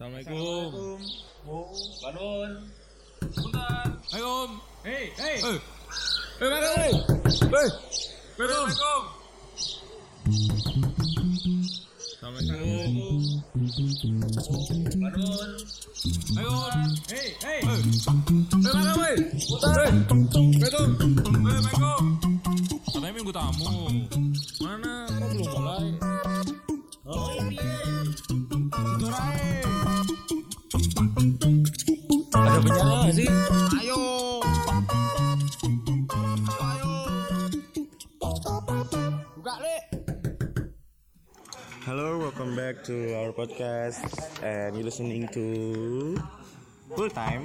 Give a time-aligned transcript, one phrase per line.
[0.00, 0.96] Assalamualaikum.
[2.00, 2.52] Bangun.
[3.36, 3.84] Sebentar.
[4.16, 4.56] Ayo Om.
[4.80, 5.36] Hei, hei.
[5.44, 5.60] Eh.
[6.40, 6.88] Eh, mana nih?
[6.88, 7.68] Eh.
[8.40, 9.02] Assalamualaikum.
[12.00, 13.20] Assalamualaikum.
[15.04, 15.50] Bangun.
[16.32, 16.88] Ayo Om.
[17.12, 17.60] Hei, hei.
[17.60, 17.84] Eh.
[18.56, 19.20] Mana weh?
[19.20, 19.84] Bentar.
[19.84, 20.00] Eh.
[20.00, 21.12] Assalamualaikum.
[21.28, 22.04] Assalamualaikum.
[22.88, 23.68] Katanya minggu tamu.
[24.64, 25.04] Mana?
[25.12, 25.69] Kok belum mulai?
[32.40, 33.28] Ada bencana sih?
[33.84, 34.00] Ayo.
[36.56, 36.92] Ayo.
[39.36, 39.82] Buka, Lek.
[41.84, 44.00] Hello, welcome back to our podcast
[44.40, 45.44] and you listening to
[46.96, 47.44] Full Time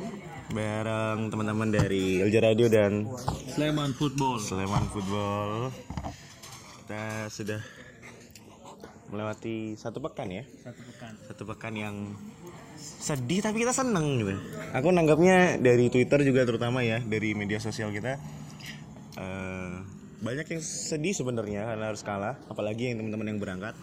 [0.55, 3.03] bareng teman-teman dari Elja Radio dan
[3.52, 4.39] Sleman Football.
[4.39, 5.75] Sleman Football.
[6.86, 7.84] Kita sudah
[9.09, 11.14] melewati satu pekan ya, Satu pekan.
[11.30, 11.95] satu pekan yang
[12.76, 14.36] sedih tapi kita seneng gitu.
[14.76, 18.17] Aku nanggapnya dari Twitter juga terutama ya dari media sosial kita.
[19.16, 19.73] eh,
[20.20, 23.76] banyak yang sedih sebenarnya karena harus kalah, apalagi yang teman-teman yang berangkat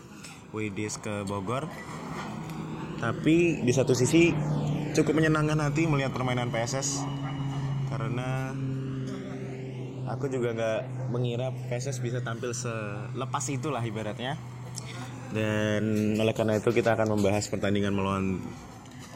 [0.52, 1.72] Widis ke Bogor.
[3.00, 4.30] Tapi di satu sisi
[4.92, 7.00] cukup menyenangkan hati melihat permainan PSS
[7.88, 8.52] karena
[10.04, 14.36] aku juga nggak mengira PSS bisa tampil selepas itulah ibaratnya.
[15.32, 18.44] Dan oleh karena itu kita akan membahas pertandingan melawan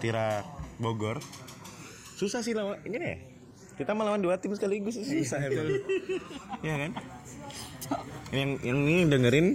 [0.01, 0.43] Tira
[0.81, 1.21] Bogor.
[2.17, 3.17] Susah sih lawan ini ya.
[3.77, 5.69] Kita melawan dua tim sekaligus susah emang.
[6.65, 6.93] Iya kan?
[8.33, 9.47] Yang yang ini dengerin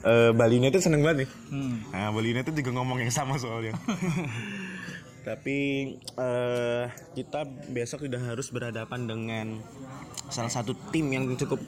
[0.00, 1.30] eh, Bali United seneng banget nih.
[1.52, 1.76] Hmm.
[1.92, 3.76] Nah, Bali United juga ngomong yang sama soalnya.
[5.28, 5.58] Tapi
[6.00, 9.46] eh, kita besok sudah harus berhadapan dengan
[10.32, 11.60] salah satu tim yang cukup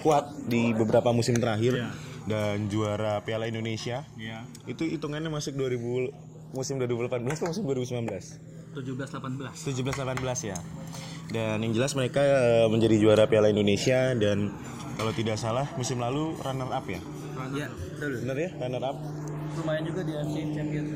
[0.00, 1.90] kuat di beberapa musim terakhir Iya.
[2.28, 4.04] Dan juara Piala Indonesia.
[4.16, 4.44] Ya.
[4.68, 8.74] Itu hitungannya masuk 2000 musim 2018 atau musim 2019?
[8.74, 9.54] 17 18.
[9.54, 10.58] 17-18 ya.
[11.30, 14.50] Dan yang jelas mereka eh, menjadi juara Piala Indonesia dan
[14.98, 17.00] kalau tidak salah musim lalu runner up ya.
[17.56, 18.20] Ya, betul.
[18.26, 18.96] Benar ya, runner up.
[19.58, 20.90] Lumayan juga di AFC Champions.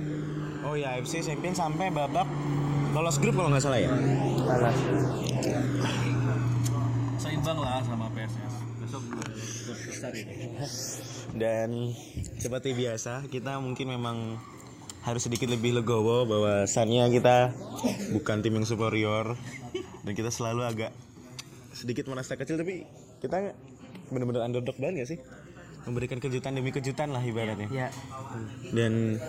[0.65, 2.29] Oh ya, AFC Champion sampai babak
[2.95, 3.91] lolos grup kalau nggak salah ya.
[7.19, 8.55] Seimbang lah sama PSS.
[8.85, 9.54] Besok grup besar ini.
[11.35, 11.91] Dan
[12.39, 14.39] seperti biasa, kita mungkin memang
[15.05, 17.53] harus sedikit lebih legowo bahwasannya kita
[18.17, 19.37] bukan tim yang superior
[20.01, 20.91] dan kita selalu agak
[21.77, 22.89] sedikit merasa kecil tapi
[23.21, 23.53] kita
[24.09, 25.19] benar-benar underdog banget gak sih?
[25.85, 27.69] Memberikan kejutan demi kejutan lah ibaratnya.
[27.69, 27.89] Ya.
[28.73, 29.21] dan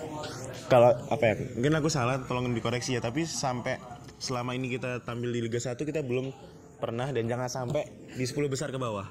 [0.72, 3.76] kalau apa ya mungkin aku salah tolong dikoreksi ya tapi sampai
[4.16, 6.32] selama ini kita tampil di Liga 1 kita belum
[6.80, 7.84] pernah dan jangan sampai
[8.16, 9.04] di 10 besar ke bawah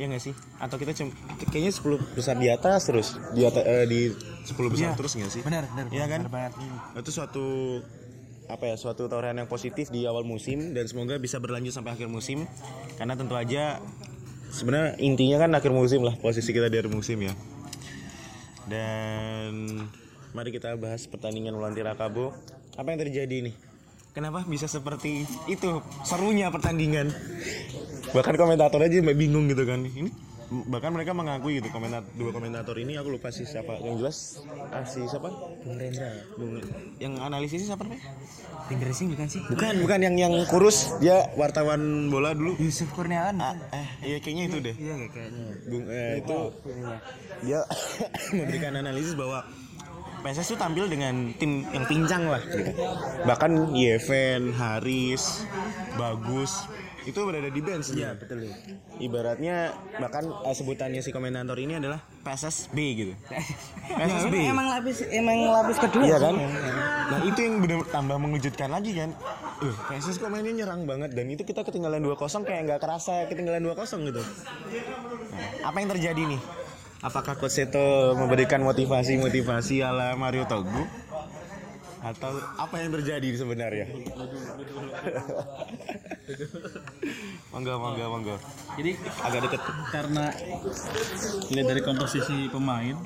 [0.00, 0.34] ya nggak sih?
[0.56, 1.12] Atau kita cuma
[1.52, 4.00] kayaknya 10 besar di atas terus di atas eh, di
[4.48, 5.42] 10 besar terus nggak sih?
[5.44, 5.86] Benar, benar.
[5.92, 6.20] Iya kan?
[6.24, 6.52] benar banget.
[7.04, 7.46] itu suatu
[8.48, 12.08] apa ya suatu tawaran yang positif di awal musim dan semoga bisa berlanjut sampai akhir
[12.08, 12.48] musim.
[12.96, 13.84] Karena tentu aja
[14.48, 17.36] sebenarnya intinya kan akhir musim lah posisi kita di akhir musim ya.
[18.64, 19.84] Dan
[20.32, 22.32] mari kita bahas pertandingan melawan Tirakabo
[22.80, 23.54] apa yang terjadi nih?
[24.10, 25.70] Kenapa bisa seperti itu
[26.02, 27.14] serunya pertandingan
[28.10, 30.10] bahkan komentator aja bingung gitu kan ini
[30.50, 34.42] bahkan mereka mengakui gitu komentar dua komentator ini aku lupa sih siapa yang jelas
[34.74, 35.30] ah, si siapa
[35.62, 36.10] Bung Rendra.
[36.34, 36.58] Bung,
[36.98, 38.02] yang analisisnya siapa namanya?
[38.66, 39.40] Tim Racing bukan sih?
[39.46, 42.58] Bukan, bukan yang yang kurus, dia wartawan bola dulu.
[42.58, 43.38] Yusuf Kurniawan.
[43.38, 44.74] Ah, eh, iya kayaknya itu deh.
[44.74, 45.44] Iya kayaknya.
[45.70, 46.38] Bung, eh, itu
[47.46, 47.60] dia
[48.38, 49.46] memberikan analisis bahwa
[50.20, 52.74] PSS itu tampil dengan tim yang pincang lah gitu.
[53.22, 55.46] Bahkan Yeven, Haris,
[55.94, 56.66] Bagus
[57.08, 57.96] itu berada di bench.
[57.96, 58.50] Iya, betul.
[59.00, 63.12] Ibaratnya bahkan eh, sebutannya si komentator ini adalah PSSB gitu.
[63.98, 64.34] PSSB.
[64.50, 66.34] emang lapis emang lapis kedua Iya kan?
[67.10, 69.10] Nah itu yang benar tambah mengejutkan lagi kan.
[69.60, 73.60] Uh, PSS kok mainnya nyerang banget dan itu kita ketinggalan 2-0 kayak nggak kerasa ketinggalan
[73.60, 74.22] 2-0 gitu.
[74.24, 76.40] Nah, apa yang terjadi nih?
[77.00, 80.84] Apakah Coach Seto memberikan motivasi-motivasi ala Mario Togu?
[82.00, 83.86] Atau apa yang terjadi sebenarnya?
[87.52, 88.36] mangga, mangga, mangga.
[88.80, 89.60] Jadi Agak deket.
[89.92, 90.24] karena
[91.50, 92.96] lihat dari komposisi pemain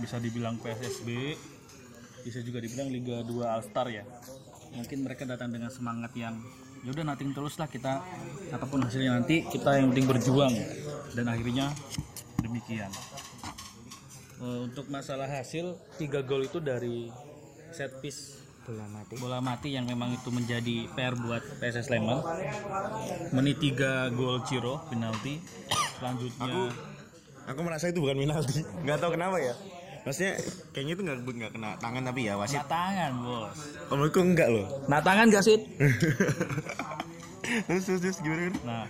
[0.00, 1.36] bisa dibilang PSSB
[2.22, 4.06] bisa juga dibilang Liga 2 All Star ya
[4.72, 6.38] mungkin mereka datang dengan semangat yang
[6.80, 7.98] yaudah nanti terus lah kita
[8.48, 10.54] apa pun hasilnya nanti kita yang penting berjuang
[11.12, 11.70] dan akhirnya
[12.40, 12.90] demikian
[14.42, 17.06] Eh, untuk masalah hasil tiga gol itu dari
[17.74, 22.22] set piece bola mati bola mati yang memang itu menjadi PR buat PSS Sleman
[23.34, 25.42] menit 3 gol Ciro penalti
[25.98, 26.70] selanjutnya
[27.50, 28.62] Aku merasa itu bukan penalti.
[28.86, 29.54] Nggak tahu kenapa ya.
[30.02, 30.34] Maksudnya
[30.74, 32.58] kayaknya itu nggak nggak kena tangan tapi ya wasit.
[32.58, 33.58] Kena tangan bos.
[33.90, 34.66] Oh, menurutku enggak loh.
[34.86, 35.58] Kena tangan gak sih?
[37.66, 38.54] terus terus terus gimana?
[38.62, 38.86] Nah,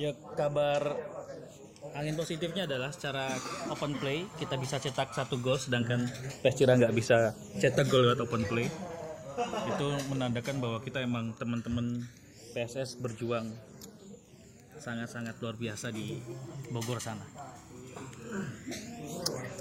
[0.00, 0.96] ya kabar
[1.92, 3.36] angin positifnya adalah secara
[3.68, 6.08] open play kita bisa cetak satu gol sedangkan
[6.40, 8.66] Persira nggak bisa cetak gol lewat open play
[9.68, 12.04] itu menandakan bahwa kita emang teman-teman
[12.52, 13.48] PSS berjuang
[14.76, 16.18] sangat-sangat luar biasa di
[16.72, 17.24] Bogor sana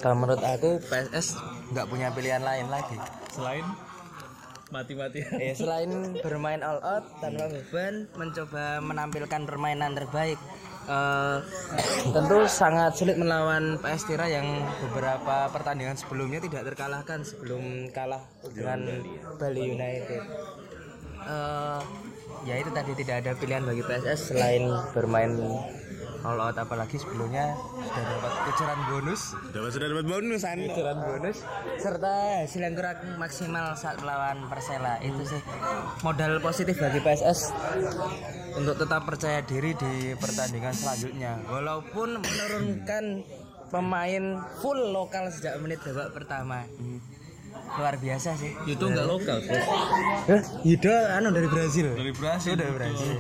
[0.02, 1.38] Kalau menurut aku PSS
[1.76, 2.98] nggak punya pilihan lain lagi.
[3.30, 3.62] selain
[4.72, 5.92] mati-matian Ya selain
[6.24, 10.40] bermain all out tanpa beban, mencoba menampilkan permainan terbaik.
[10.82, 11.38] Eh,
[12.10, 18.90] tentu sangat sulit melawan PS Tira yang beberapa pertandingan sebelumnya tidak terkalahkan sebelum kalah dengan
[19.38, 20.22] Bali United.
[21.22, 21.82] Eh,
[22.50, 24.66] ya itu tadi tidak ada pilihan bagi PSS selain
[24.98, 25.38] bermain
[26.22, 29.22] all out apalagi sebelumnya sudah dapat kucuran bonus.
[29.52, 30.66] Dapat sudah dapat bonus Anda.
[30.70, 31.38] kucuran bonus
[31.82, 32.14] serta
[32.46, 35.02] hasil yang kurang maksimal saat melawan Persela.
[35.02, 35.42] Itu sih
[36.06, 37.40] modal positif bagi PSS
[38.54, 41.42] untuk tetap percaya diri di pertandingan selanjutnya.
[41.50, 43.04] Walaupun menurunkan
[43.74, 44.24] pemain
[44.62, 46.68] full lokal sejak menit babak pertama.
[47.72, 48.52] Luar biasa sih.
[48.68, 49.64] Itu nggak lokal bos
[50.28, 50.42] Hah?
[50.68, 51.96] Yudo anu dari Brazil.
[51.96, 53.16] Dari Brasil dari Brazil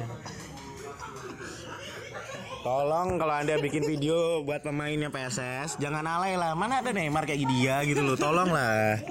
[2.61, 6.53] Tolong kalau anda bikin video buat pemainnya PSS jangan alay lah.
[6.53, 8.13] Mana ada Neymar kayak dia gitu loh.
[8.13, 9.01] Tolong lah.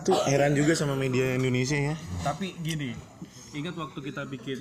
[0.00, 1.94] Tuh heran juga sama media Indonesia ya.
[2.24, 2.96] Tapi gini,
[3.52, 4.58] ingat waktu kita bikin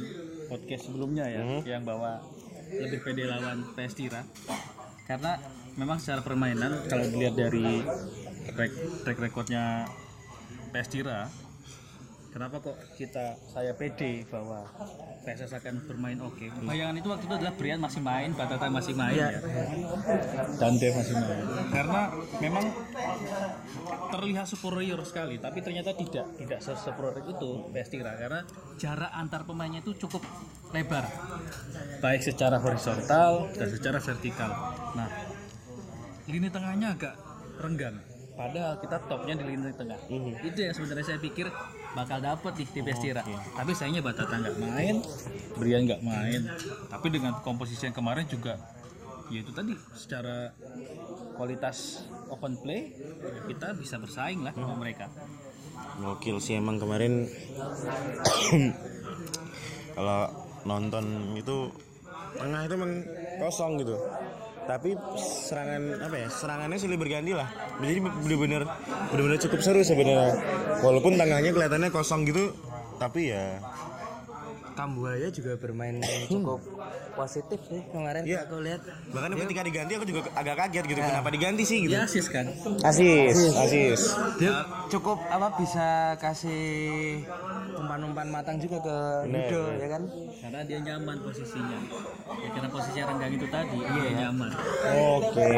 [0.52, 2.20] podcast sebelumnya ya, yang bawa
[2.70, 4.22] lebih pede lawan PS Tira.
[5.08, 5.40] Karena
[5.80, 7.88] memang secara permainan kalau dilihat dari
[8.52, 8.72] track
[9.08, 9.88] track recordnya
[10.76, 11.32] PS Tira,
[12.30, 14.66] kenapa kok kita saya pede bahwa
[15.26, 16.46] PSS akan bermain oke?
[16.64, 19.30] Bayangan itu waktu itu adalah Brian masih main, Batata masih main ya.
[20.58, 21.44] Dante masih main.
[21.74, 22.02] Karena
[22.42, 22.66] memang
[24.10, 28.42] terlihat superior sekali tapi ternyata tidak tidak superior itu Pestira karena
[28.82, 30.26] jarak antar pemainnya itu cukup
[30.74, 31.06] lebar.
[32.02, 34.52] Baik secara horizontal dan secara vertikal.
[34.98, 35.10] Nah
[36.30, 37.16] lini tengahnya agak
[37.58, 37.98] renggang.
[38.40, 40.00] Padahal kita topnya di lini tengah.
[40.40, 41.52] Itu yang sebenarnya saya pikir
[41.98, 43.26] bakal dapet di di Pestira
[43.58, 45.02] tapi sayangnya Batata nggak main
[45.60, 46.42] Brian nggak main.
[46.88, 48.56] Tapi dengan komposisi yang kemarin juga
[49.30, 50.50] ya itu tadi secara
[51.38, 52.02] kualitas
[52.34, 55.12] open play ya kita bisa bersaing lah sama mereka.
[56.00, 57.28] Gokil sih emang kemarin.
[60.00, 60.32] Kalau
[60.64, 61.68] nonton itu
[62.40, 62.94] tengah itu emang
[63.44, 64.00] kosong gitu.
[64.66, 66.28] Tapi serangan apa ya?
[66.28, 67.50] Serangannya silih berganti lah.
[67.78, 68.62] Jadi bener-bener
[69.10, 70.36] bener-bener cukup seru sebenarnya.
[70.80, 72.54] Walaupun tengahnya kelihatannya kosong gitu,
[72.96, 73.60] tapi ya
[74.72, 76.64] Kambuaya juga bermain cukup
[77.12, 78.48] positif sih kemarin Iya.
[78.48, 78.80] aku lihat
[79.12, 81.00] bahkan ketika diganti aku juga agak kaget gitu.
[81.04, 81.92] Kenapa diganti sih gitu?
[81.92, 82.48] dia asis kan
[82.80, 84.02] Asis, asis.
[84.40, 84.56] dia
[84.88, 87.28] cukup apa bisa kasih
[87.80, 88.98] umpan-umpan matang juga ke
[89.32, 90.04] Yudo ya kan?
[90.44, 91.80] Karena dia nyaman posisinya.
[92.30, 94.50] Ya karena posisinya renggang itu tadi dia nyaman.
[95.18, 95.50] Oke.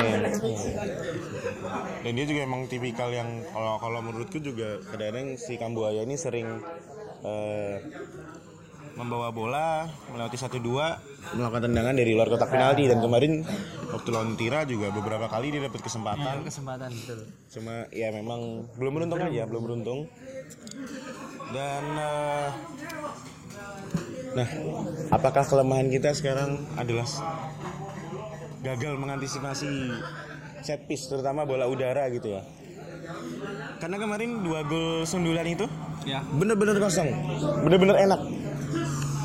[2.06, 6.47] Dan dia juga emang tipikal yang kalau kalau menurutku juga kadang-kadang si Kambuaya ini sering
[7.25, 7.75] eh,
[8.95, 11.00] membawa bola melewati satu dua
[11.33, 12.83] melakukan tendangan dari luar kotak penalti.
[12.89, 13.45] Dan kemarin
[13.94, 16.45] waktu lawan Tira juga beberapa kali dia dapat kesempatan.
[16.45, 17.19] Kesempatan betul.
[17.53, 20.00] Cuma ya memang belum beruntung aja belum beruntung.
[21.51, 22.50] Dan eh,
[24.31, 24.50] nah
[25.12, 27.07] apakah kelemahan kita sekarang adalah
[28.63, 29.91] gagal mengantisipasi
[30.63, 32.41] set piece terutama bola udara gitu ya?
[33.81, 35.65] Karena kemarin dua gol sundulan itu
[36.05, 36.22] ya.
[36.34, 37.10] bener-bener kosong
[37.65, 38.22] bener-bener enak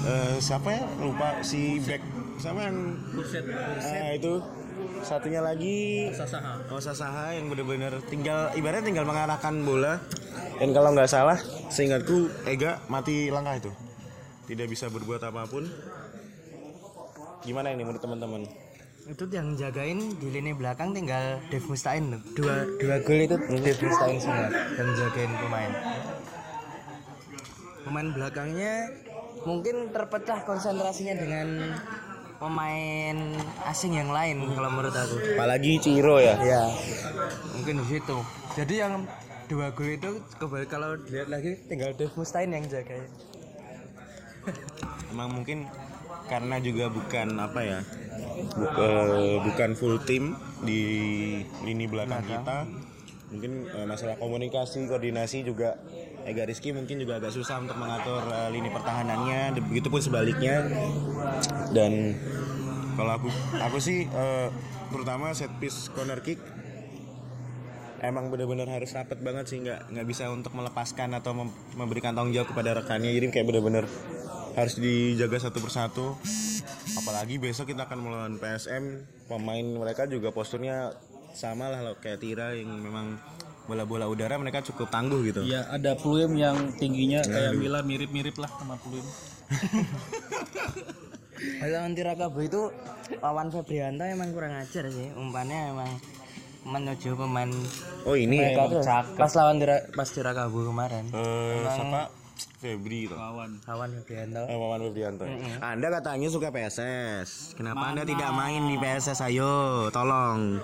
[0.06, 0.86] Eh, siapa ya?
[1.02, 1.98] Lupa si back
[2.38, 4.38] sama yang Kurset ah, itu.
[5.02, 6.12] Satunya lagi.
[6.14, 9.98] Sasaha Oh Sasaha yang bener-bener tinggal ibaratnya tinggal mengarahkan bola.
[10.62, 11.36] Dan kalau nggak salah
[11.74, 13.72] seingatku Ega mati langkah itu.
[14.46, 15.66] Tidak bisa berbuat apa pun.
[17.42, 18.46] Gimana ini menurut teman-teman?
[19.06, 22.22] Itu yang jagain di lini belakang tinggal Dev Mustain loh.
[22.34, 25.72] dua dua gol itu Dev Mustain semua yang jagain pemain.
[27.86, 28.90] Pemain belakangnya
[29.46, 31.78] mungkin terpecah konsentrasinya dengan
[32.36, 33.16] pemain
[33.70, 35.16] asing yang lain kalau menurut aku.
[35.38, 36.34] Apalagi Ciro ya.
[36.42, 36.62] Ya
[37.54, 38.18] mungkin di situ.
[38.58, 39.06] Jadi yang
[39.46, 40.10] dua gol itu
[40.42, 43.06] kembali kalau dilihat lagi tinggal Dev Mustain yang jagain.
[45.14, 45.70] Emang mungkin
[46.26, 47.78] karena juga bukan apa ya
[48.58, 50.34] bu- eh, bukan full tim
[50.66, 50.80] di
[51.62, 52.26] lini belakang.
[52.26, 52.66] kita.
[53.30, 55.78] Mungkin eh, masalah komunikasi koordinasi juga
[56.26, 60.66] Ega Rizky mungkin juga agak susah untuk mengatur eh, lini pertahanannya dan begitupun sebaliknya.
[61.70, 62.18] Dan
[62.98, 63.28] kalau aku
[63.62, 64.48] aku sih eh,
[64.90, 66.42] terutama set piece corner kick
[68.04, 72.34] emang bener-bener harus rapet banget sih nggak nggak bisa untuk melepaskan atau mem- memberikan tanggung
[72.34, 73.14] jawab kepada rekannya.
[73.14, 73.86] Jadi kayak bener-bener
[74.58, 76.06] harus dijaga satu persatu.
[76.96, 80.96] Apalagi besok kita akan melawan PSM pemain mereka juga posturnya
[81.36, 83.20] sama lah kayak Tira yang memang
[83.66, 88.50] bola-bola udara mereka cukup tangguh gitu Ya ada Pluim yang tingginya kayak Mila mirip-mirip lah
[88.52, 89.02] sama Pluim.
[91.60, 92.62] Lawan Tirakabo itu
[93.18, 95.12] lawan Febrianto emang kurang ajar sih.
[95.12, 95.90] Umpannya emang
[96.64, 97.50] menuju pemain
[98.02, 98.82] oh ini mereka tuh.
[99.14, 101.10] Pas lawan Tira, pas Tirakabo kemarin.
[101.10, 102.10] eh, siapa
[102.56, 103.60] Febri itu Lawan.
[103.62, 104.42] Lawan Febrianto.
[104.44, 105.24] Eh, Maman Febrianto.
[105.60, 107.52] Anda katanya suka PSS.
[107.54, 109.20] Kenapa Anda tidak main di PSS?
[109.22, 109.52] Ayo,
[109.90, 110.56] tolong.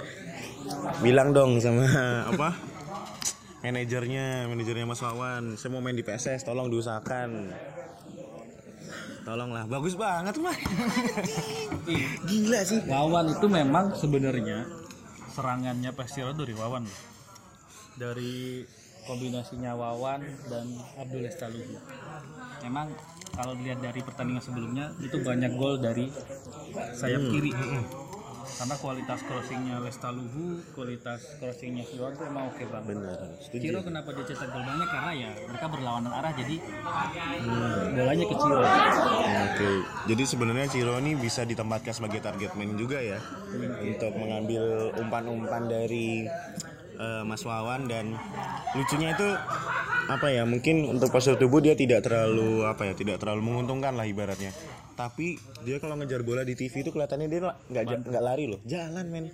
[0.98, 1.84] Bilang dong sama
[2.32, 2.48] apa?
[3.62, 5.54] Manajernya, manajernya Mas Wawan.
[5.54, 7.54] Saya mau main di PSS, tolong diusahakan.
[9.22, 10.58] Tolonglah, bagus banget mah.
[12.26, 12.82] Gila sih.
[12.90, 14.66] Wawan itu memang sebenarnya
[15.30, 17.00] serangannya Persiro dari Wawan loh.
[17.94, 18.66] Dari
[19.06, 20.66] kombinasinya Wawan dan
[20.98, 21.78] Abdul Estaluhu.
[22.66, 22.90] Memang
[23.30, 26.10] kalau dilihat dari pertandingan sebelumnya itu banyak gol dari
[26.98, 27.54] sayap kiri.
[28.42, 32.88] Karena kualitas crossingnya Lestaluhu, kualitas crossingnya Siwan itu emang oke banget.
[32.94, 33.62] Benar, setuju.
[33.62, 36.56] Ciro kenapa dia cetak gol banyak karena ya mereka berlawanan arah jadi
[37.94, 38.60] bolanya ke Ciro.
[38.62, 39.70] Oke,
[40.10, 43.18] jadi sebenarnya Ciro ini bisa ditempatkan sebagai target man juga ya
[43.82, 46.26] untuk mengambil umpan-umpan dari
[47.02, 48.14] eh, Mas Wawan dan
[48.78, 49.28] lucunya itu
[50.06, 54.06] apa ya mungkin untuk postur tubuh dia tidak terlalu apa ya tidak terlalu menguntungkan lah
[54.06, 54.54] ibaratnya.
[54.94, 59.06] Tapi dia kalau ngejar bola di TV itu kelihatannya dia nggak nggak lari loh, jalan
[59.10, 59.26] men.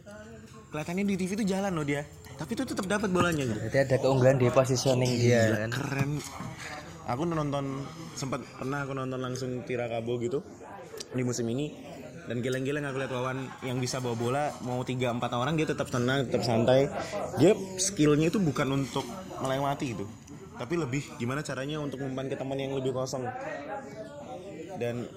[0.72, 2.04] Kelihatannya di TV itu jalan loh dia.
[2.38, 3.58] Tapi itu tetap dapat bolanya gitu.
[3.58, 5.70] Berarti ada keunggulan di positioning dia kan.
[5.74, 6.10] keren
[7.08, 7.64] aku nonton
[8.14, 10.44] sempat pernah aku nonton langsung Tirakabo gitu
[11.16, 11.72] di musim ini
[12.28, 15.88] dan geleng-geleng aku lihat Wawan yang bisa bawa bola mau 3 4 orang dia tetap
[15.88, 16.92] tenang, tetap santai.
[17.40, 19.08] Dia skillnya itu bukan untuk
[19.40, 20.04] melewati itu.
[20.60, 23.24] Tapi lebih gimana caranya untuk umpan ke teman yang lebih kosong.
[24.76, 25.08] Dan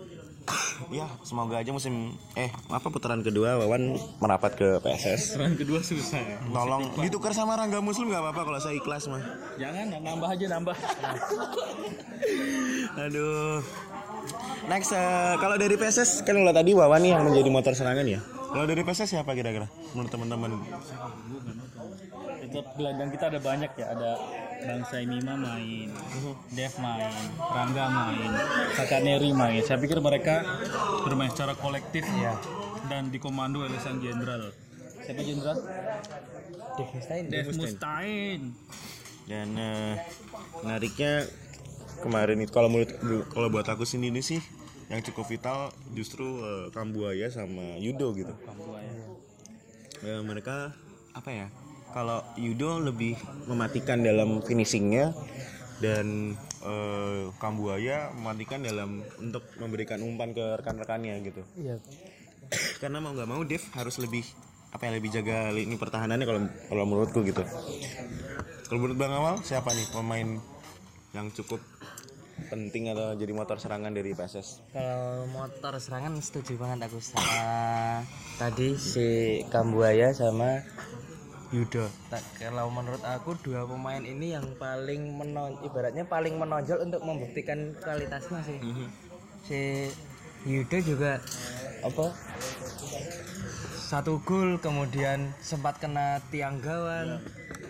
[0.96, 5.36] ya semoga aja musim eh apa putaran kedua Wawan merapat ke PSS.
[5.36, 6.39] Serangan kedua susah ya.
[6.48, 9.20] Tolong ditukar sama Rangga Muslim nggak apa-apa kalau saya ikhlas mah.
[9.60, 10.77] Jangan nambah aja nambah.
[13.03, 13.90] Aduh.
[14.70, 18.22] Next, eh, kalau dari PSS kan kalau tadi Wawan nih yang menjadi motor serangan ya.
[18.51, 19.65] Kalau dari PSS siapa kira-kira
[19.96, 20.50] menurut teman-teman?
[22.41, 24.12] Tetap gelandang kita ada banyak ya, ada
[24.62, 25.89] Bang Saimima main,
[26.53, 28.32] Dev main, Rangga main,
[28.77, 29.63] Kakak Neri main.
[29.65, 30.46] Saya pikir mereka
[31.08, 32.38] bermain secara kolektif ya
[32.91, 34.51] dan dikomando oleh sang jenderal.
[35.01, 35.58] Siapa jenderal?
[36.77, 37.27] Dave Mustaine.
[37.32, 38.39] Dev Mustain.
[39.25, 39.94] Dan eh,
[40.62, 41.25] menariknya
[42.01, 42.91] kemarin itu kalau menurut
[43.29, 44.41] kalau buat aku sendiri sih
[44.91, 48.34] yang cukup vital justru eh, Kambuaya sama Yudo gitu.
[50.03, 50.75] Ya, mereka
[51.15, 51.48] apa ya?
[51.96, 53.15] Kalau Yudo lebih
[53.48, 55.15] mematikan dalam finishingnya
[55.79, 61.41] dan eh, Kambuaya mematikan dalam untuk memberikan umpan ke rekan-rekannya gitu.
[61.55, 61.79] Iya.
[62.84, 64.27] Karena mau nggak mau Dev harus lebih
[64.72, 67.43] apa ya lebih jaga lini pertahanannya kalau kalau menurutku gitu.
[68.67, 70.39] Kalau menurut Bang Awal siapa nih pemain
[71.12, 71.60] yang cukup
[72.50, 74.74] penting atau jadi motor serangan dari PSS?
[74.74, 78.01] Kalau motor serangan setuju banget aku sama
[78.41, 80.63] tadi si Kambuaya sama
[81.51, 81.91] Yudo.
[82.07, 87.75] Tak, kalau menurut aku dua pemain ini yang paling menon ibaratnya paling menonjol untuk membuktikan
[87.83, 88.57] kualitasnya sih.
[89.43, 89.91] Si
[90.48, 91.19] Yudo juga
[91.83, 92.15] apa?
[93.91, 97.19] Satu gol kemudian sempat kena tiang gawang.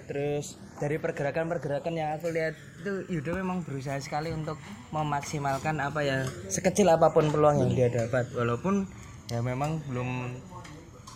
[0.10, 4.58] Terus dari pergerakan-pergerakan yang aku lihat itu Yudo memang berusaha sekali untuk
[4.92, 8.28] memaksimalkan apa ya sekecil apa pun peluang yang dia dapat.
[8.34, 8.90] Walaupun
[9.32, 10.36] ya memang belum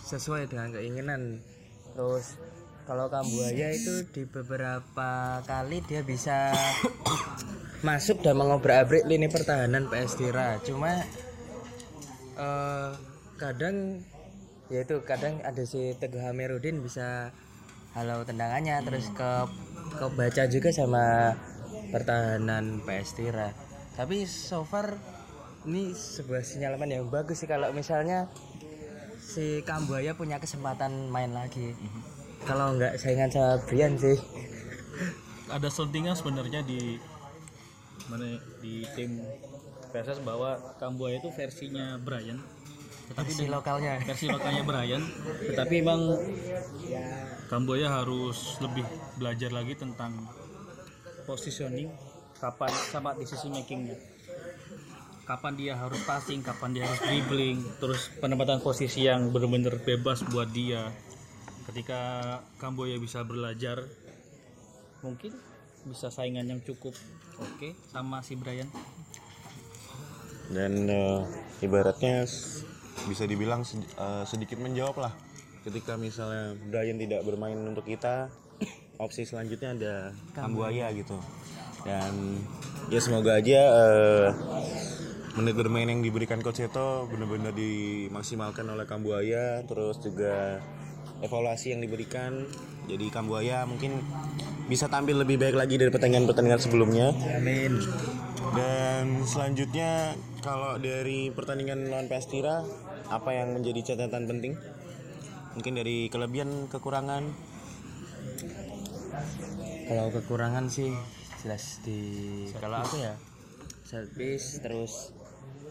[0.06, 1.42] sesuai dengan keinginan.
[1.96, 2.38] Terus
[2.86, 6.54] kalau Kambuaya itu di beberapa kali dia bisa
[7.86, 11.02] masuk dan mengobrak-abrik lini pertahanan PS Tira cuma
[12.38, 12.90] eh,
[13.36, 14.00] kadang
[14.70, 17.34] ya itu kadang ada si Teguh Hamirudin bisa
[17.96, 19.30] halau tendangannya terus ke
[19.96, 21.32] kebaca juga sama
[21.88, 23.56] pertahanan PS Tira.
[23.96, 25.00] Tapi so far
[25.64, 28.28] ini sebuah sinyalemen yang bagus sih kalau misalnya
[29.18, 31.72] si Kambuaya punya kesempatan main lagi.
[32.44, 34.20] Kalau nggak saingan sama Brian sih.
[35.48, 37.00] Ada selentingan sebenarnya di
[38.12, 39.24] mana ya, di tim
[39.90, 42.38] PSS bahwa Kambuaya itu versinya Brian.
[43.06, 44.02] Tetapi si lokalnya.
[44.02, 45.02] versi lokalnya Brian.
[45.54, 46.00] Tetapi emang
[47.46, 48.82] Kamboya harus lebih
[49.14, 50.10] belajar lagi tentang
[51.30, 51.94] positioning
[52.42, 53.94] kapan sama decision makingnya.
[55.26, 60.50] Kapan dia harus passing kapan dia harus dribbling terus penempatan posisi yang benar-benar bebas buat
[60.50, 60.90] dia.
[61.70, 62.00] Ketika
[62.58, 63.86] Kamboya bisa belajar
[65.06, 65.34] mungkin
[65.86, 66.94] bisa saingan yang cukup.
[67.38, 68.66] Oke sama si Brian.
[70.50, 71.22] Dan eh,
[71.62, 72.26] ibaratnya
[73.06, 75.25] bisa dibilang eh, sedikit menjawab lah
[75.66, 78.30] ketika misalnya Brian tidak bermain untuk kita
[79.02, 79.94] opsi selanjutnya ada
[80.30, 81.18] Kambuaya gitu
[81.82, 82.38] dan
[82.86, 84.26] ya semoga aja eh,
[85.34, 90.62] menit bermain yang diberikan coach Seto benar-benar dimaksimalkan oleh Kambuaya terus juga
[91.20, 92.46] evaluasi yang diberikan
[92.86, 93.98] jadi Kambuaya mungkin
[94.70, 97.74] bisa tampil lebih baik lagi dari pertandingan-pertandingan sebelumnya Amin.
[98.54, 100.14] dan selanjutnya
[100.46, 102.62] kalau dari pertandingan lawan Pastira
[103.10, 104.54] apa yang menjadi catatan penting?
[105.56, 107.32] Mungkin dari kelebihan kekurangan.
[109.88, 110.92] Kalau kekurangan sih
[111.40, 112.00] jelas di
[112.60, 113.16] kalau aku ya?
[113.86, 115.16] Set piece terus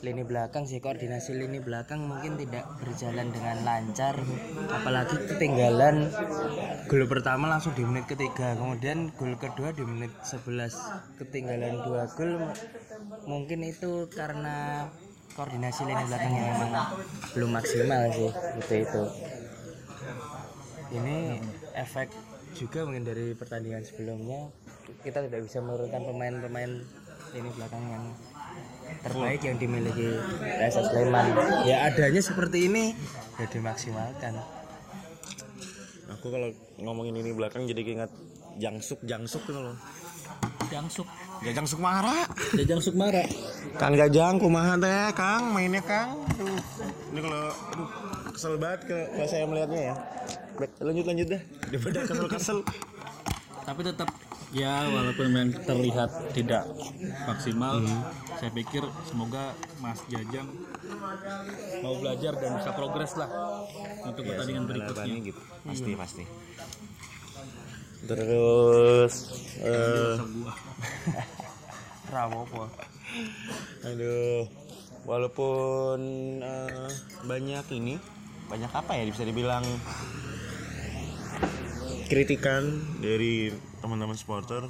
[0.02, 0.82] lini belakang sih.
[0.82, 4.18] Koordinasi lini belakang mungkin tidak berjalan dengan lancar.
[4.74, 6.10] Apalagi ketinggalan
[6.90, 8.58] gol pertama langsung di menit ketiga.
[8.58, 12.42] Kemudian gol kedua di menit 11 ketinggalan dua gol
[13.30, 14.90] mungkin itu karena
[15.36, 16.96] koordinasi lini belakang yang memang
[17.36, 19.04] belum maksimal sih itu itu
[20.96, 21.40] ini
[21.76, 22.12] efek
[22.56, 24.48] juga mungkin dari pertandingan sebelumnya
[25.04, 26.72] kita tidak bisa menurunkan pemain-pemain
[27.36, 28.06] ini belakang yang
[29.04, 31.26] terbaik yang dimiliki PSS Sleman
[31.68, 32.96] ya adanya seperti ini
[33.36, 34.40] ya dimaksimalkan
[36.06, 36.50] Aku kalau
[36.82, 38.12] ngomongin ini belakang jadi ingat
[38.62, 39.78] Jangsuk Jangsuk gitu loh.
[40.70, 41.06] Jangsuk
[41.46, 42.26] Jajang Sukmara.
[42.58, 43.26] Jajang Sukmara
[43.78, 46.18] Kang Jajang kumaha teh Kang mainnya Kang.
[46.34, 46.62] Aduh.
[47.14, 47.90] Ini kalau aduh,
[48.36, 49.96] kesel banget kalau saya melihatnya ya.
[50.60, 51.42] Baik, lanjut lanjut dah.
[51.72, 52.60] Daripada kesel-kesel.
[53.66, 54.06] tapi tetap
[54.54, 56.70] ya walaupun memang terlihat tidak
[57.26, 57.82] maksimal
[58.38, 60.46] saya pikir semoga Mas Jajang
[61.82, 63.26] mau belajar dan bisa progres lah
[64.06, 65.42] untuk pertandingan berikutnya gitu.
[65.66, 66.24] Pasti pasti.
[68.06, 69.14] Terus
[69.66, 70.22] eh
[72.14, 72.70] Rawopo
[73.82, 74.46] Aduh,
[75.08, 76.00] walaupun
[76.44, 76.90] eh,
[77.24, 77.96] banyak ini,
[78.46, 79.66] banyak apa ya bisa dibilang
[82.06, 82.62] kritikan
[83.02, 83.50] dari
[83.82, 84.70] teman-teman supporter,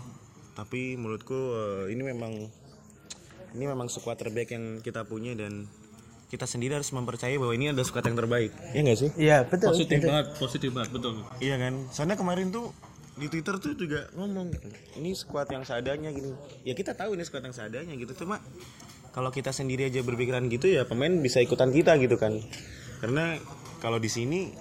[0.55, 2.33] tapi menurutku eh, ini memang
[3.55, 5.67] ini memang squad terbaik yang kita punya dan
[6.27, 8.51] kita sendiri harus mempercayai bahwa ini adalah squad yang terbaik.
[8.75, 9.09] Iya nggak sih?
[9.15, 11.73] iya betul positif banget positif banget betul Iya kan?
[11.93, 12.75] Soalnya kemarin tuh
[13.15, 14.51] di Twitter tuh juga ngomong
[14.99, 16.35] ini squad yang seadanya gini.
[16.67, 18.11] Ya kita tahu ini squad yang seadanya gitu.
[18.25, 18.43] Cuma
[19.15, 22.35] kalau kita sendiri aja berpikiran gitu ya pemain bisa ikutan kita gitu kan.
[22.99, 23.39] Karena
[23.79, 24.51] kalau di sini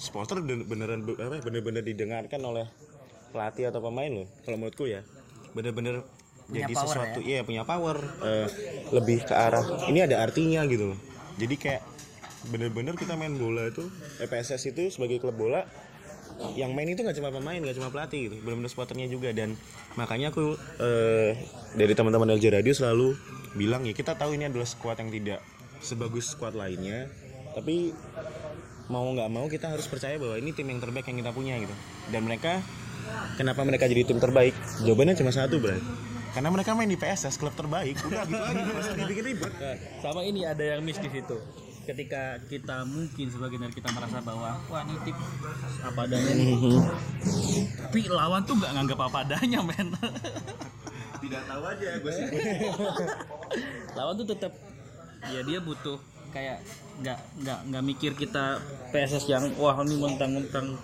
[0.00, 2.66] supporter ben- beneran be- apa bener-bener didengarkan oleh
[3.30, 4.26] pelatih atau pemain loh.
[4.42, 5.04] Kalau menurutku ya
[5.50, 6.06] bener-bener
[6.50, 8.46] jadi power sesuatu iya punya power eh,
[8.90, 10.98] lebih ke arah ini ada artinya gitu loh.
[11.38, 11.82] Jadi kayak
[12.48, 13.84] bener-bener kita main bola itu
[14.24, 15.68] EPSS itu sebagai klub bola
[16.56, 19.52] yang main itu nggak cuma pemain nggak cuma pelatih gitu benar-benar supporternya juga dan
[20.00, 21.36] makanya aku eh,
[21.76, 23.12] dari teman-teman LJ Radio selalu
[23.52, 25.40] bilang ya kita tahu ini adalah squad yang tidak
[25.84, 27.12] sebagus squad lainnya
[27.52, 27.92] tapi
[28.90, 31.74] mau nggak mau kita harus percaya bahwa ini tim yang terbaik yang kita punya gitu.
[32.10, 32.58] Dan mereka
[33.38, 34.52] kenapa mereka jadi tim terbaik?
[34.82, 35.78] Jawabannya cuma satu bro
[36.30, 37.98] karena mereka main di PSS klub terbaik.
[38.06, 38.94] Udah gitu aja.
[38.94, 39.52] Dibikin ribet.
[39.58, 41.36] Nah, sama ini ada yang miss di situ.
[41.82, 45.16] Ketika kita mungkin sebagian dari kita merasa bahwa wah ini tim
[45.82, 46.54] apa adanya nih.
[47.82, 49.88] Tapi lawan tuh nggak nganggap apa adanya men.
[51.18, 52.26] Tidak tahu aja gue sih.
[53.98, 54.52] Lawan tuh tetap
[55.34, 55.98] ya dia butuh
[56.30, 56.58] kayak
[57.00, 58.62] nggak nggak nggak mikir kita
[58.94, 60.78] PSS yang wah ini mentang-mentang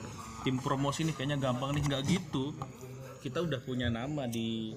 [0.46, 1.82] tim promosi nih kayaknya gampang nih.
[1.86, 2.54] Nggak gitu.
[3.22, 4.74] Kita udah punya nama di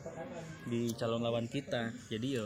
[0.65, 1.93] di calon lawan kita.
[2.10, 2.45] Jadi yo.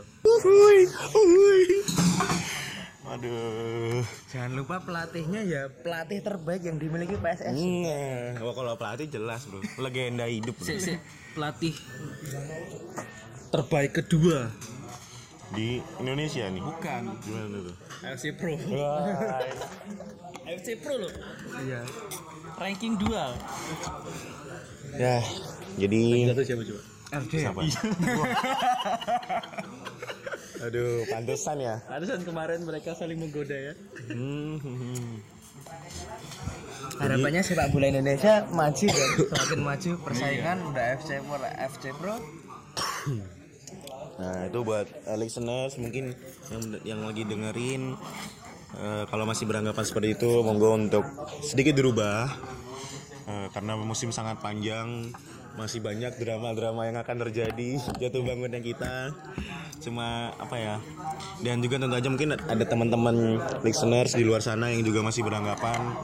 [3.04, 4.00] Aduh.
[4.32, 9.60] Jangan lupa pelatihnya ya pelatih terbaik yang dimiliki PSS Nah, oh, kalau pelatih jelas bro,
[9.76, 10.64] legenda hidup bro.
[10.64, 10.92] si, si,
[11.36, 11.76] pelatih
[13.52, 14.48] terbaik kedua
[15.52, 16.62] di Indonesia nih.
[16.64, 17.02] bukan.
[17.20, 17.74] Gimana tuh?
[18.16, 18.54] FC Pro.
[20.48, 21.12] FC Pro loh.
[21.60, 21.80] Iya.
[22.54, 23.10] Ranking 2
[24.94, 25.18] Ya,
[25.74, 26.82] jadi siapa coba?
[27.14, 27.60] RD siapa?
[30.64, 31.82] Aduh, pantesan ya.
[31.90, 33.74] Pantesan kemarin mereka saling menggoda ya.
[34.14, 35.18] Hmm,
[37.02, 42.14] harapannya sepak bola Indonesia maju dan semakin maju persaingan udah FC Pro FC Pro
[44.24, 46.16] Nah, itu buat uh, listeners mungkin
[46.48, 47.92] yang yang lagi dengerin
[48.80, 51.04] uh, kalau masih beranggapan seperti itu, monggo untuk
[51.44, 52.32] sedikit dirubah.
[53.24, 55.12] Uh, karena musim sangat panjang
[55.54, 59.14] masih banyak drama-drama yang akan terjadi jatuh bangunnya kita
[59.80, 60.76] cuma apa ya
[61.46, 65.94] dan juga tentu aja mungkin ada teman-teman listeners di luar sana yang juga masih beranggapan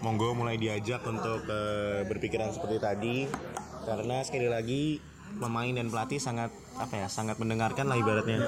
[0.00, 3.16] monggo mulai diajak untuk eh, berpikiran seperti tadi
[3.84, 4.82] karena sekali lagi
[5.36, 8.40] pemain dan pelatih sangat apa ya sangat mendengarkan lah ibaratnya.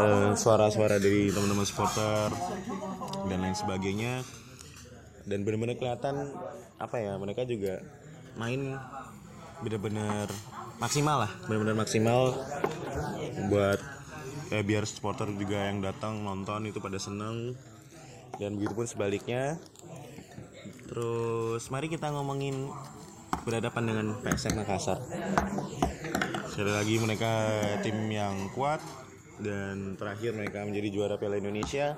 [0.00, 2.30] Eh, suara-suara dari teman-teman supporter
[3.26, 4.22] dan lain sebagainya.
[5.26, 6.32] Dan benar-benar kelihatan
[6.80, 7.84] apa ya mereka juga
[8.34, 8.74] main
[9.60, 10.32] benar-benar
[10.80, 12.32] maksimal lah benar-benar maksimal
[13.52, 13.76] buat
[14.48, 17.54] eh, biar supporter juga yang datang nonton itu pada seneng.
[18.40, 19.60] Dan begitu pun sebaliknya.
[20.90, 22.66] Terus mari kita ngomongin
[23.44, 24.98] berhadapan dengan PSM Makassar.
[26.50, 27.32] Sekali lagi mereka
[27.80, 28.82] tim yang kuat
[29.40, 31.96] dan terakhir mereka menjadi juara Piala Indonesia.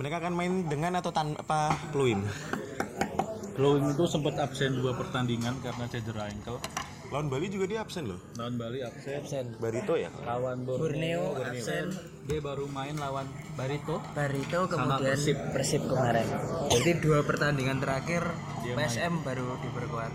[0.00, 2.24] Mereka akan main dengan atau tanpa Pluim?
[3.60, 6.56] Glowing itu sempat absen dua pertandingan karena cedera ankle.
[7.10, 8.22] lawan Bali juga dia absen loh.
[8.38, 9.20] Lawan Bali absen.
[9.20, 9.46] absen.
[9.58, 10.08] Barito ya?
[10.24, 11.90] Lawan Borneo absen.
[12.24, 13.26] Dia baru main lawan
[13.58, 13.98] Barito.
[14.14, 15.36] Barito Sama kemudian Persib.
[15.52, 16.24] Persib kemarin.
[16.72, 18.24] Jadi dua pertandingan terakhir
[18.74, 20.12] PSM baru diperkuat.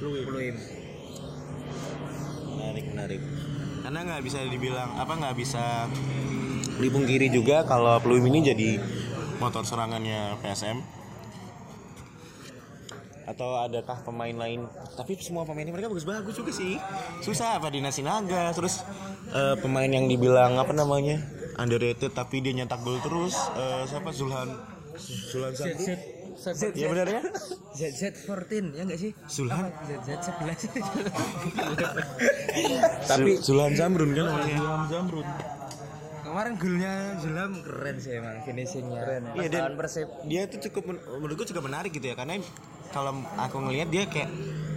[0.00, 0.56] Pluim.
[2.56, 3.20] Menarik menarik.
[3.86, 5.86] Karena nggak bisa dibilang apa nggak bisa
[6.76, 8.70] dipungkiri juga kalau Pluim ini jadi
[9.38, 10.96] motor serangannya PSM
[13.26, 14.70] atau adakah pemain lain?
[14.94, 16.78] Tapi semua pemain mereka bagus-bagus juga sih.
[17.20, 18.86] Susah apa Dina Sinaga terus
[19.34, 21.18] eh, pemain yang dibilang apa namanya
[21.58, 24.14] underrated tapi dia nyetak gol terus eh, siapa?
[24.14, 24.48] Zulhan
[24.96, 26.15] Zulhan Sabri
[26.74, 27.20] ya benar ya?
[27.72, 29.10] ZZ14 ya enggak sih?
[29.26, 29.72] Zulhan
[30.04, 30.60] ZZ11
[33.06, 34.24] tapi Zulhan Zamrun kan?
[34.26, 35.26] Namanya Ilham Zamrun.
[36.18, 38.98] kemarin golnya Zulam keren sih emang finishingnya.
[38.98, 39.22] Keren.
[39.24, 39.32] Ya.
[39.38, 40.06] Iya, dan- Persib.
[40.22, 42.36] dia itu cukup men- menurutku cukup menarik gitu ya karena
[42.90, 44.28] kalau aku ngelihat dia kayak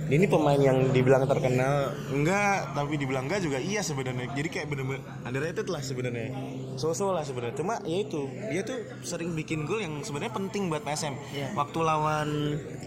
[0.10, 1.94] ini pemain yang dibilang terkenal.
[2.10, 4.34] Enggak tapi dibilang enggak juga iya sebenarnya.
[4.34, 6.34] Jadi kayak bener-bener underrated lah sebenarnya.
[6.76, 7.56] So-so lah sebenarnya.
[7.56, 11.48] Cuma ya itu dia tuh sering bikin gol yang sebenarnya penting buat PSM Iya.
[11.54, 12.30] waktu lawan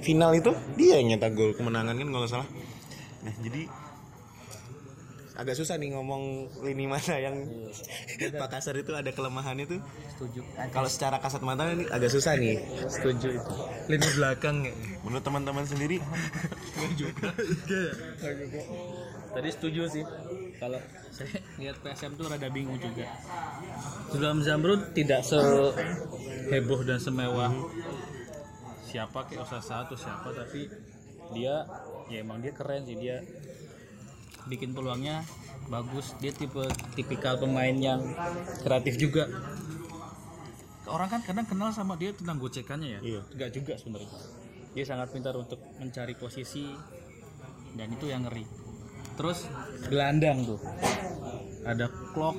[0.03, 0.51] final itu?
[0.75, 2.49] Dia yang nyetak gol kemenangan kan kalau salah.
[3.23, 3.71] Nah jadi
[5.33, 7.37] agak susah nih ngomong lini mana yang
[8.41, 9.81] Pak Kasar itu ada kelemahannya tuh
[10.13, 10.41] Setuju.
[10.71, 12.61] kalau secara kasat mata ini agak susah nih.
[12.87, 13.53] Setuju itu.
[13.89, 14.73] lini belakang ya.
[15.03, 15.99] Menurut teman-teman sendiri?
[19.33, 20.05] Tadi setuju sih.
[20.61, 20.79] Kalau
[21.11, 23.09] saya lihat PSM tuh rada bingung juga.
[24.13, 27.51] Zulham Zamrun tidak seheboh dan semewah
[28.85, 30.69] siapa kayak Osasa atau siapa tapi
[31.33, 31.65] dia
[32.13, 32.95] ya emang dia keren sih.
[33.01, 33.25] Dia
[34.49, 35.23] bikin peluangnya
[35.69, 36.15] bagus.
[36.19, 36.65] Dia tipe
[36.99, 38.01] tipikal pemain yang
[38.63, 39.29] kreatif juga.
[40.87, 43.01] Orang kan kadang kenal sama dia tentang gocekannya ya?
[43.01, 43.21] Iya.
[43.33, 44.11] enggak juga sebenarnya.
[44.73, 46.67] Dia sangat pintar untuk mencari posisi
[47.79, 48.45] dan itu yang ngeri.
[49.17, 49.47] Terus
[49.87, 50.61] gelandang tuh.
[51.63, 52.37] Ada clock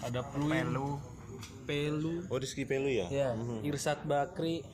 [0.00, 1.00] ada pelu
[1.68, 2.26] pelu.
[2.26, 3.06] Oh Rizky Pelu ya?
[3.12, 3.28] Ya
[3.62, 4.66] Irsat Bakri.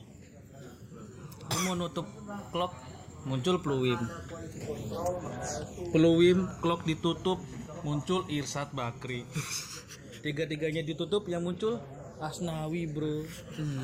[1.47, 2.09] Ini mau nutup
[2.51, 2.73] clock
[3.27, 3.99] muncul Pluwim
[5.91, 7.39] Pluwim clock ditutup
[7.85, 9.23] muncul Irsat Bakri.
[10.25, 11.79] Tiga-tiganya ditutup yang muncul
[12.17, 13.21] Asnawi bro.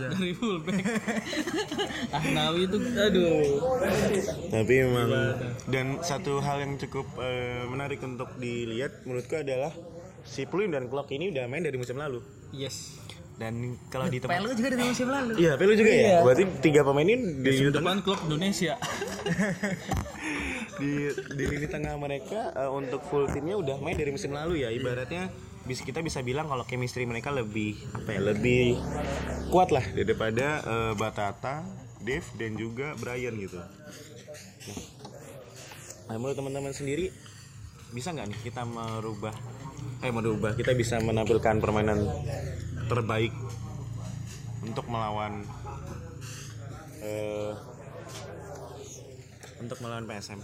[0.10, 0.82] Dari fullback
[2.18, 3.62] Asnawi itu aduh.
[4.50, 5.10] Tapi memang
[5.70, 9.70] dan satu hal yang cukup eh, menarik untuk dilihat menurutku adalah
[10.26, 12.26] si Pluim dan Klok ini udah main dari musim lalu.
[12.50, 13.03] Yes
[13.34, 16.22] dan kalau di tempat Pelu juga dari musim lalu iya Pelu juga ya?
[16.22, 18.74] Berarti tiga pemain ini di musim lini depan klub Indonesia.
[20.74, 21.06] Di,
[21.38, 24.74] di lini tengah mereka eh, untuk full timnya udah main dari musim lalu ya.
[24.74, 25.30] Ibaratnya
[25.70, 28.82] bisa kita bisa bilang kalau chemistry mereka lebih apa ya lebih
[29.54, 31.62] kuat lah daripada eh, Batata,
[32.02, 33.62] Dev dan juga Brian gitu.
[36.10, 37.14] Nah, menurut teman-teman sendiri
[37.94, 39.38] bisa nggak nih kita merubah
[40.02, 42.02] eh merubah kita bisa menampilkan permainan
[42.88, 43.34] terbaik
[44.64, 45.44] untuk melawan
[47.04, 47.52] eh,
[49.60, 50.40] untuk melawan PSM.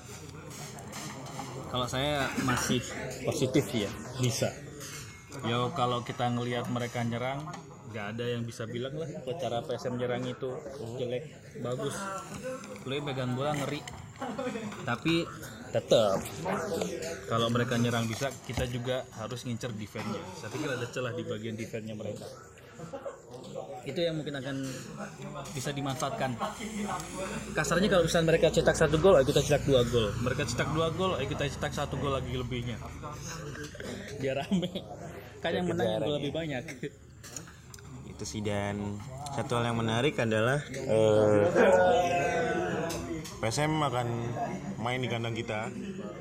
[1.70, 2.82] Kalau saya masih
[3.28, 4.50] positif ya, bisa.
[5.46, 7.46] Ya kalau kita ngelihat mereka nyerang,
[7.90, 10.50] nggak ada yang bisa bilang lah kalau cara PSM nyerang itu
[11.02, 11.26] jelek,
[11.66, 11.96] bagus.
[12.86, 13.82] Lu pegang bola ngeri.
[14.86, 15.26] Tapi
[15.74, 16.20] tetap
[17.32, 20.22] kalau mereka nyerang bisa, kita juga harus ngincer defense-nya.
[20.38, 22.26] Saya pikir ada celah di bagian defense-nya mereka.
[23.84, 24.56] Itu yang mungkin akan
[25.52, 26.36] bisa dimanfaatkan
[27.52, 30.08] kasarnya kalau misalnya mereka cetak satu gol, ayo kita cetak dua gol.
[30.22, 32.78] Mereka cetak dua gol, ayo kita cetak satu gol lagi lebihnya.
[34.20, 34.70] Biar rame.
[35.40, 36.64] Kan yang menang lebih banyak.
[38.20, 38.44] Itu sih.
[38.44, 39.00] Dan
[39.32, 41.48] satu hal yang menarik adalah eh,
[43.40, 44.08] PSM akan
[44.84, 45.72] main di kandang kita.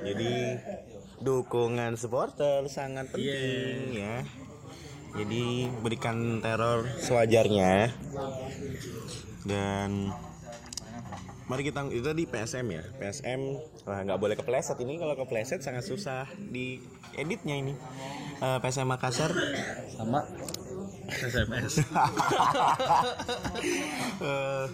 [0.06, 0.62] Jadi
[1.18, 4.22] dukungan supporter sangat penting ya.
[5.18, 7.90] Jadi berikan teror sewajarnya.
[9.42, 10.14] Dan
[11.50, 12.84] mari kita itu tadi PSM ya.
[13.02, 13.40] PSM
[13.82, 15.02] wah nggak boleh kepleset ini.
[15.02, 16.78] Kalau kepleset sangat susah di
[17.18, 17.74] editnya ini.
[18.38, 19.34] Eh, PSM Makassar.
[19.90, 20.22] Sama
[21.10, 21.80] SMS
[24.18, 24.66] Eh,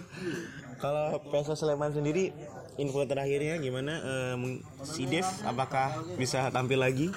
[0.75, 2.35] kalau PSM Sleman sendiri
[2.75, 3.93] info terakhirnya gimana?
[3.97, 7.07] Eh, mung- si Dev apakah bisa tampil lagi?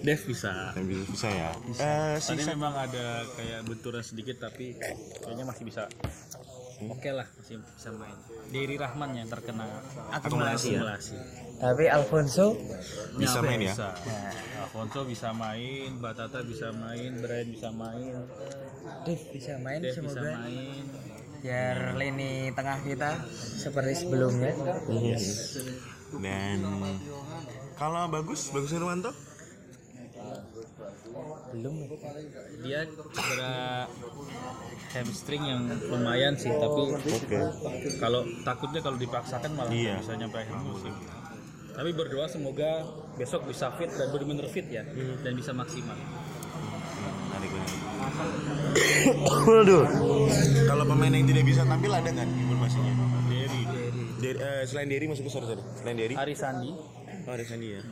[0.00, 0.70] Dev bisa.
[0.72, 1.26] Eh, bisa, bisa.
[1.28, 4.78] Ya Eh, si tadi memang ada kayak benturan sedikit tapi
[5.18, 5.90] kayaknya masih bisa
[6.88, 8.16] oke lah masih bisa main.
[8.50, 9.66] Diri Rahman yang terkena
[10.16, 10.96] Akumulasi ya?
[11.60, 12.56] Tapi Alfonso
[13.20, 13.74] bisa Nyampe main ya?
[13.76, 13.88] bisa.
[14.64, 18.14] Alfonso bisa main Batata bisa main Brian bisa main.
[19.04, 20.84] Dev bisa main bisa semoga main.
[21.40, 24.52] biar lini tengah kita seperti sebelumnya.
[26.20, 26.58] dan
[27.80, 29.08] kalau bagus bagus Irwanto
[31.50, 31.74] Belum.
[32.62, 33.86] dia cedera
[34.90, 37.38] hamstring yang lumayan sih tapi oke
[37.98, 39.98] kalau takutnya kalau dipaksakan malah Iya.
[39.98, 40.94] bisa nyampe akhir musim
[41.70, 44.86] tapi berdoa semoga besok bisa fit dan benar-benar fit ya
[45.20, 45.98] dan bisa maksimal
[49.40, 49.84] Waduh.
[50.62, 52.92] Kalau pemain yang tidak bisa tampil ada nggak informasinya?
[53.26, 53.62] Derry
[54.20, 55.62] Dari, eh, selain Derry maksudnya sorry sorry.
[55.74, 56.14] Selain Derry?
[56.14, 56.70] Ari Sandi
[57.20, 57.82] Oh ada Sandi ya.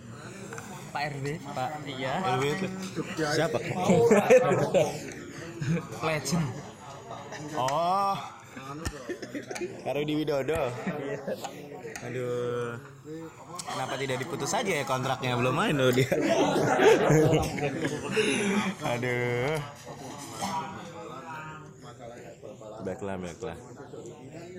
[0.88, 2.66] Pak RW, Pak iya itu
[3.14, 3.58] siapa?
[6.06, 6.46] legend.
[7.58, 8.16] Oh.
[9.84, 10.72] Karo di Widodo.
[12.04, 12.78] Aduh.
[13.68, 16.08] Kenapa tidak diputus saja ya kontraknya belum main loh dia.
[18.96, 19.56] Aduh.
[22.84, 23.56] Baiklah, baiklah.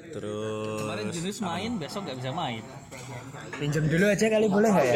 [0.09, 2.63] Terus kemarin Junus main besok nggak bisa main
[3.55, 4.95] Pinjam dulu aja kali boleh nggak ya?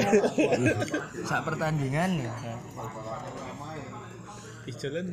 [1.29, 2.33] Saat pertandingan ya.
[4.63, 5.05] Ih, jalan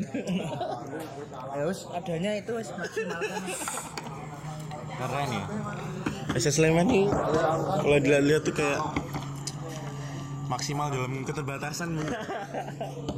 [1.50, 3.42] Ya adanya itu wis maksimalkan.
[4.94, 5.44] keren ya.
[6.36, 7.08] SS Sleman nih
[7.80, 8.78] kalau dilihat-lihat tuh kayak
[10.46, 11.98] maksimal dalam keterbatasan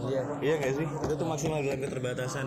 [0.03, 0.23] Iya.
[0.41, 0.87] Iya gak sih?
[0.87, 2.47] Itu tuh maksimal dalam keterbatasan.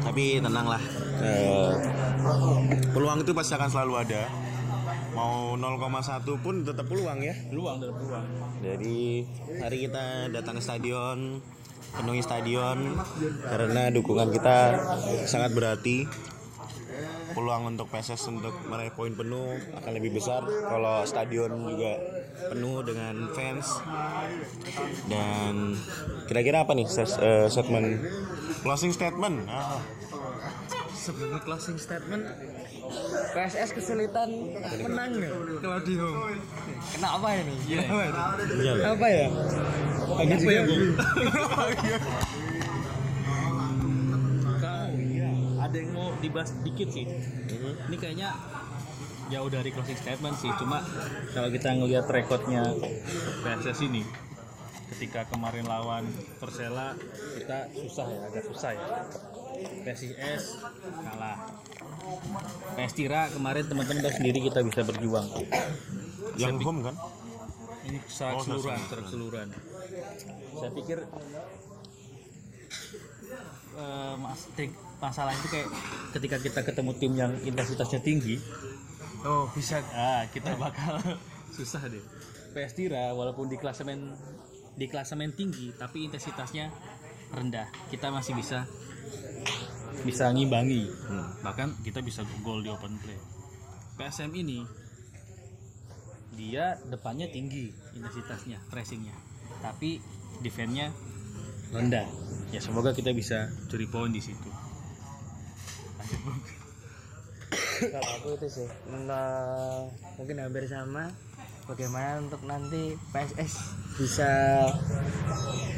[0.00, 0.82] Tapi tenanglah.
[1.20, 1.72] Eh,
[2.90, 4.22] peluang itu pasti akan selalu ada.
[5.20, 7.36] Mau 0,1 pun tetap peluang ya.
[7.52, 8.24] peluang dalam peluang
[8.64, 9.20] Jadi
[9.60, 11.44] hari kita datang ke stadion,
[11.92, 12.96] penuhi stadion
[13.44, 14.80] karena dukungan kita
[15.28, 16.08] sangat berarti.
[17.30, 22.00] Peluang untuk PSS untuk meraih poin penuh akan lebih besar kalau stadion juga
[22.48, 23.76] penuh dengan fans.
[25.04, 25.76] Dan
[26.24, 28.08] kira-kira apa nih ses- eh, statement
[28.64, 29.44] closing statement?
[29.46, 29.78] Ah,
[31.00, 32.28] Sebelum closing statement,
[33.32, 34.28] PSS kesulitan
[34.84, 35.32] menang ya
[35.64, 36.36] Claudio.
[36.92, 37.56] Kenapa ini?
[37.64, 38.20] Kenapa ini?
[38.60, 38.92] iya lah.
[38.92, 39.26] Apa ya?
[40.20, 40.84] apa ya Bung?
[44.60, 44.88] Kau,
[45.64, 48.34] ada yang mau dibahas dikit sih ini kayaknya
[49.30, 50.82] jauh dari closing statement sih cuma
[51.30, 52.66] kalau kita ngelihat rekodnya
[53.46, 54.02] PSS ini
[54.90, 56.04] ketika kemarin lawan
[56.42, 56.98] Persela
[57.38, 58.86] kita susah ya agak susah ya
[59.82, 60.42] PSIS
[61.02, 61.38] kalah.
[62.74, 65.26] PS Tira kemarin teman-teman tahu sendiri kita bisa berjuang.
[66.36, 66.96] Yang home kan?
[67.80, 69.48] ini secara Oh, keseluruhan secara secara keseluruhan
[70.52, 70.98] saya pikir
[74.20, 75.68] mas, tik- masalah itu kayak
[76.12, 78.36] ketika kita ketemu tim yang intensitasnya tinggi
[79.20, 79.80] Oh, bisa.
[79.90, 80.96] ah kita bakal
[81.56, 82.00] susah deh.
[82.52, 84.16] PS Tira walaupun di klasemen
[84.72, 86.72] di klasemen tinggi tapi intensitasnya
[87.30, 87.68] rendah.
[87.88, 88.64] Kita masih bisa
[90.06, 90.88] bisa ngimbangi.
[91.44, 93.20] Bahkan kita bisa gol di open play.
[94.00, 94.64] PSM ini
[96.30, 99.12] dia depannya tinggi intensitasnya pressingnya
[99.60, 100.00] tapi
[100.40, 100.88] defense-nya
[101.68, 102.08] rendah.
[102.48, 104.50] Ya semoga kita bisa curi poin di situ.
[107.80, 108.68] Kalau aku itu sih.
[109.04, 109.84] Nah,
[110.16, 111.12] mungkin hampir sama.
[111.68, 113.52] Bagaimana untuk nanti PSS
[114.00, 114.30] bisa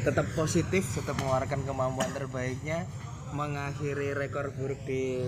[0.01, 2.87] tetap positif tetap mengeluarkan kemampuan terbaiknya
[3.33, 5.19] mengakhiri rekor buruk di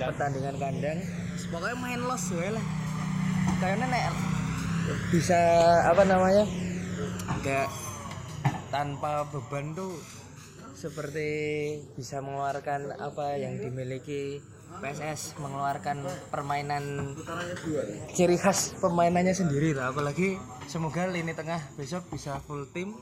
[0.00, 0.98] pertandingan kandang.
[1.52, 2.64] Pokoknya main los ya lah.
[3.60, 4.04] Kayaknya nek
[5.12, 5.40] bisa
[5.84, 6.44] apa namanya
[7.40, 7.68] kayak
[8.68, 9.94] tanpa beban tuh
[10.74, 11.30] seperti
[11.94, 14.42] bisa mengeluarkan apa yang dimiliki
[14.74, 17.14] PSS mengeluarkan permainan
[18.10, 19.94] ciri khas permainannya sendiri lah.
[19.94, 22.96] Apalagi semoga lini tengah besok bisa full tim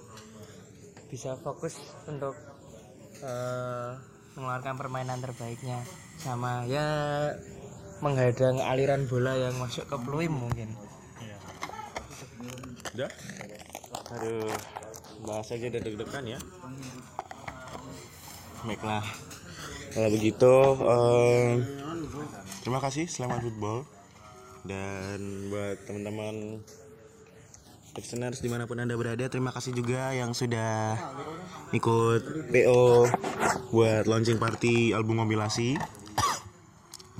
[1.09, 1.76] bisa fokus
[2.09, 2.37] untuk
[3.24, 5.85] eh, mengeluarkan permainan terbaiknya
[6.21, 6.87] sama ya
[8.03, 10.75] menghadang aliran bola yang masuk ke peluim mungkin.
[12.92, 13.11] Udah?
[14.18, 14.53] Aduh,
[15.25, 16.38] bahas aja udah deg-degan ya.
[18.66, 19.05] Baiklah.
[19.92, 21.62] Kalau begitu, em,
[22.64, 23.87] terima kasih selamat football
[24.66, 25.18] dan
[25.51, 26.62] buat teman-teman
[27.92, 30.96] listeners di mana pun anda berada, terima kasih juga yang sudah
[31.76, 32.85] ikut PO
[33.68, 35.76] buat launching party album kompilasi.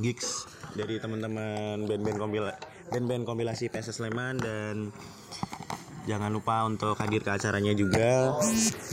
[0.01, 2.53] Gigs dari teman-teman band-band kompila
[2.89, 4.89] band-band kompilasi PSS Sleman dan
[6.09, 8.41] jangan lupa untuk hadir ke acaranya juga.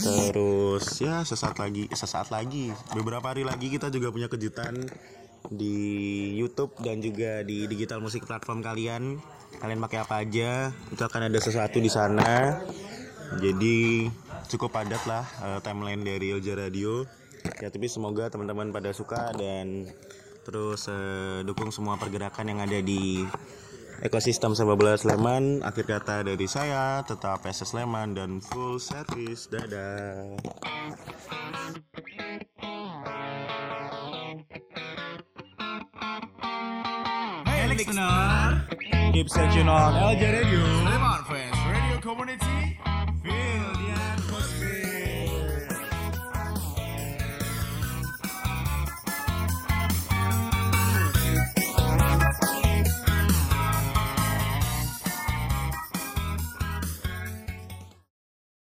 [0.04, 2.68] Terus ya sesaat lagi sesaat lagi.
[2.92, 4.76] Beberapa hari lagi kita juga punya kejutan
[5.48, 5.76] di
[6.36, 9.16] YouTube dan juga di digital musik platform kalian
[9.60, 12.58] kalian pakai apa aja itu akan ada sesuatu di sana.
[13.38, 14.08] Jadi
[14.50, 17.04] cukup padat lah eh, timeline dari Elja Radio.
[17.60, 19.86] Ya tapi semoga teman-teman pada suka dan
[20.42, 23.22] terus eh, dukung semua pergerakan yang ada di
[24.00, 25.60] ekosistem sepak bola Sleman.
[25.60, 29.46] Akhir kata dari saya tetap SS Sleman dan full service.
[29.52, 30.40] Dadah.
[37.44, 38.59] Hey listener,
[39.12, 39.94] keep searching on.
[39.94, 40.60] LJ Radio.
[40.60, 42.59] On, Fans Radio Community